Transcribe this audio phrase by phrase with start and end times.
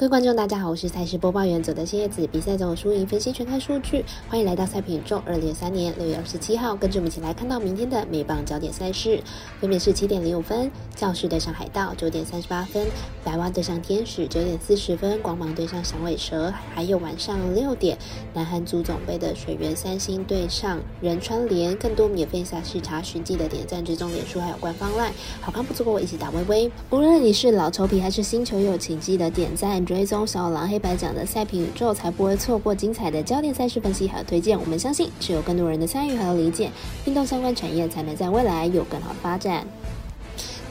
[0.00, 5.22] 各位观众，大家好，我是赛事播报员佐德新叶子，比赛总输赢分析全看数据，欢迎来到赛品宇宙。
[5.26, 9.22] 二零二三年六月二十七号，跟着我们一起来看到明天的美棒焦点赛事，
[9.60, 12.86] 分别是七点零五分，教士对上海盗；九点三十八分，
[13.22, 17.98] 白蛙对上天使；九点四十分，光芒对上响尾蛇；还有晚上六点，
[18.32, 21.76] 南韩足总杯的水源三星对上仁川联。
[21.76, 25.12] 更多免费赛事查询记得点赞、追踪脸书还有官方 LINE，
[25.42, 26.72] 好看不错过我一起打微微。
[26.88, 29.84] 无论你是老球皮还是新球友，请记得点赞。
[29.90, 34.56] 追踪小狼黑白奖的赛评宇宙，才不会错过精彩的焦点赛事分析和推荐。
[34.56, 36.70] 我们相信，只有更多人的参与和理解，
[37.06, 39.66] 运动相关产业才能在未来有更好的发展。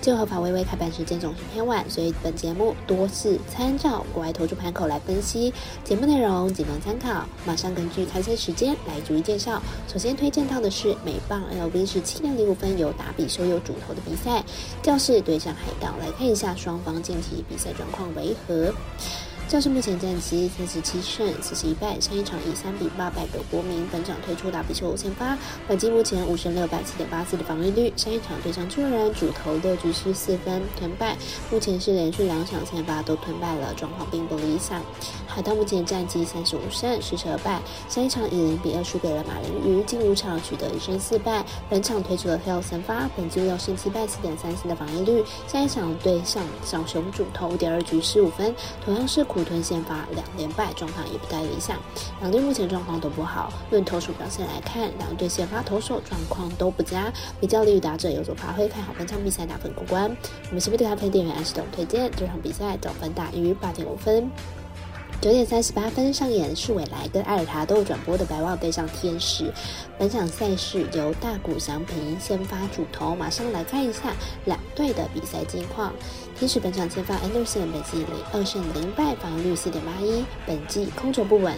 [0.09, 5.53] 就合法微微开盘时间总是偏晚，所以本节目多是参照国外投注盘口来分析。
[5.83, 9.61] 节目内容仅供参考，马上根据开赛时间来逐一介绍。
[9.87, 14.43] 首先推荐到的是美棒 LV 是七点零五分由打比收有主投的比赛，
[14.81, 18.73] 教室对上海盗，来看一下双方近期比赛状况为何。
[19.49, 23.83] 教士目前战绩三十七胜四十一败，上一场以三比八败给国民。
[23.91, 25.35] 本场推出打比球先发，
[25.67, 27.91] 本季目前五胜六败七点八四的防御率。
[27.95, 31.17] 上一场对上巨人，主投六局失四分吞败，
[31.49, 34.83] 目前是连续两场先发都吞败了，状况并不理想。
[35.25, 41.43] 海盗目前战绩三十五胜四十二败，上一场以零比二输给了马林鱼，近五场取得一胜四败。
[41.67, 45.25] 本场推出了 Hill 先发，本季六胜七败四点三四的防御率。
[45.47, 48.53] 下一场对上小熊主投五点二局失五分，
[48.85, 49.38] 同样是苦。
[49.39, 51.77] 苦吞先发两连败，状况也不太理想。
[52.19, 53.53] 两队目前状况都不好。
[53.71, 57.09] 论投手表现来看，两队先发投手状况都不佳，
[57.39, 58.67] 比较利于打者有所发挥。
[58.67, 60.13] 看好本场比赛打分过关。
[60.47, 64.29] 我们西部的咖啡店员安系统推荐这场比赛总分大于八点五分。
[65.21, 69.51] 九点三十八分上演是未来跟艾尔塔都有转播的白袜对上天使。
[69.97, 74.13] 本场赛事由大谷翔平先发主投，马上来看一下
[74.45, 75.91] 两队的比赛近况。
[76.37, 81.53] 天使本场先发 Anderson 本季零二胜零败，防御率四点八一，本季空球不稳。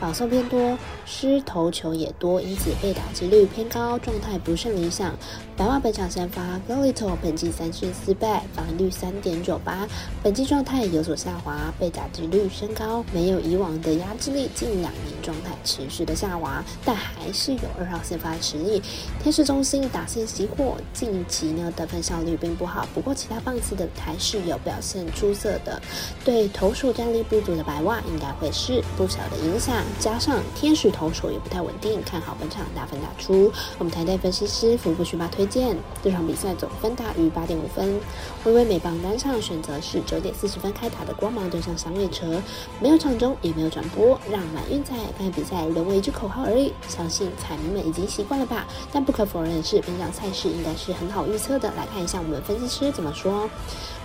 [0.00, 5.14] 保送偏多，失投球也多，因此被打击率偏高，状态不甚理想。
[5.56, 9.86] 白袜本场先发 Golito，本季三胜四败，防御率三点九八，
[10.20, 18.82] 本季状态有所下滑，被打击率升高，没有以往的压制力，近两年状态持续的下滑，但还是有二号先发实力。
[19.22, 25.80] 天使中心打线熄火，近期呢得分效率并不好，不过其他棒次的还是有表现出色的。
[26.24, 29.82] 对投手战力不足的白袜，应该会是不小的影响。
[29.98, 33.52] 加上天使投手也不太稳定，看好本场打分打出。
[33.78, 38.00] 我们台队分析师福布逊巴推荐这场比赛总分大于八点五分。
[38.44, 42.40] 微微美棒单场选择是九点四十分开打的光芒对上响尾蛇，
[42.80, 46.72] 没有场中也没有转播，让满运彩看比赛沦为一句口号而已。
[46.88, 48.66] 相信彩迷们已经习惯了吧？
[48.92, 51.68] 但不可否认的是，本场赛事应该是很好预测的。
[51.76, 53.48] 来看一下我们分析师怎么说。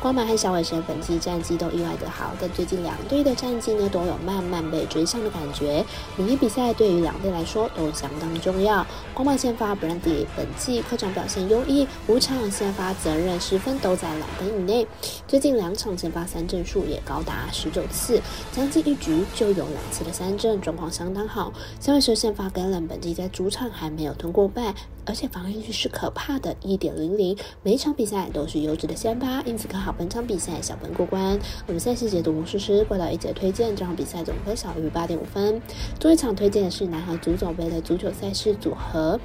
[0.02, 5.84] 光芒和小尾蛇本季战绩都意外的好，但最近两队的战绩呢都有慢慢被追上的感觉。
[6.16, 8.86] 明天比赛对于两队来说都相当重要。
[9.14, 14.88] 光芒先发 Brandy 本季客场表现优异，五场先发责任十分都在两分以内。
[15.28, 18.22] 最近两场先发三振数也高达十九次，
[18.54, 21.54] 将近一局就有两次的三振，状况相当好。
[21.80, 24.74] 小尾蛇先发 Galen 本季在主场还没有吞过败，
[25.06, 29.94] 而且防御率是可怕的一点零零，每一场比赛都是优质的先发，因此看好。
[29.98, 31.38] 本场比赛小分过关，
[31.68, 35.62] 我们赛事解读魔术师过到一节推荐，这场比赛总分小于八点五分。
[36.00, 39.20] 最后一场推荐的是南韩足总杯的足球赛事组合。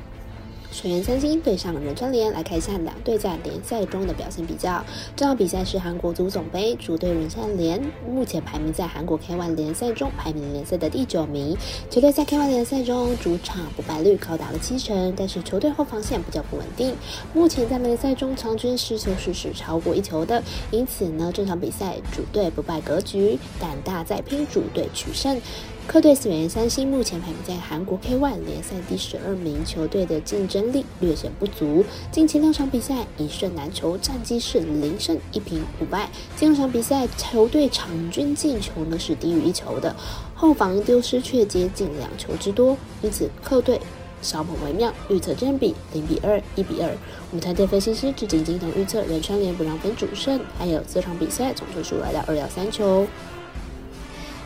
[0.74, 4.84] 水原三星对上仁川联，来看一下两队在联赛中的表现比较。
[5.14, 11.56] 这场比赛是韩国足总杯，主队仁川联目前排名在韩国 K1 联赛中排名联赛的第九名。
[11.88, 16.96] 球队在 K1 联赛中主场不败率高达了七成，但是球队后防线比较不稳定，
[17.32, 20.42] 目前在联赛中场均失球数是超过一球的。
[20.72, 25.40] 因此呢，这场比赛主队不败格局，胆大再拼，主队取胜。
[25.86, 31.84] 客队水原三星目前排名在韩国 K1 联赛第十二名，球队的竞争力略显不足。
[32.10, 36.10] 近期两场比赛一胜难求，战绩是零胜一平五败。
[36.36, 39.94] 近两场比赛球队场均进球呢是低于一球的，
[40.34, 43.78] 后防丢失却接近两球之多，因此客队
[44.22, 44.92] 小捧为妙。
[45.10, 46.88] 预测占比零比二、一比二。
[47.30, 53.06] 我们团队分析师至今经常预测仁川联不让分主胜，还有这场比赛总球数来到二幺三球。